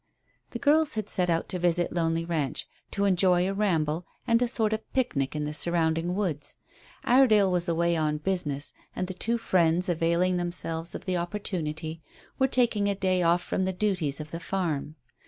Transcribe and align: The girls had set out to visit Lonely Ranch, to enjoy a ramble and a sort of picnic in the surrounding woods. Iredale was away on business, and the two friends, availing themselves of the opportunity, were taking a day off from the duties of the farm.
The 0.49 0.57
girls 0.57 0.95
had 0.95 1.09
set 1.11 1.29
out 1.29 1.47
to 1.49 1.59
visit 1.59 1.93
Lonely 1.93 2.25
Ranch, 2.25 2.67
to 2.89 3.05
enjoy 3.05 3.47
a 3.47 3.53
ramble 3.53 4.07
and 4.25 4.41
a 4.41 4.47
sort 4.47 4.73
of 4.73 4.93
picnic 4.93 5.35
in 5.35 5.43
the 5.45 5.53
surrounding 5.53 6.15
woods. 6.15 6.55
Iredale 7.03 7.51
was 7.51 7.69
away 7.69 7.95
on 7.95 8.17
business, 8.17 8.73
and 8.95 9.05
the 9.05 9.13
two 9.13 9.37
friends, 9.37 9.89
availing 9.89 10.37
themselves 10.37 10.95
of 10.95 11.05
the 11.05 11.17
opportunity, 11.17 12.01
were 12.39 12.47
taking 12.47 12.87
a 12.89 12.95
day 12.95 13.21
off 13.21 13.43
from 13.43 13.65
the 13.65 13.73
duties 13.73 14.19
of 14.19 14.31
the 14.31 14.39
farm. 14.39 14.95